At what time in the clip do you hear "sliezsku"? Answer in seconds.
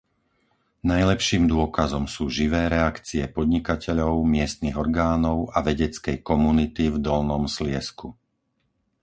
7.55-8.07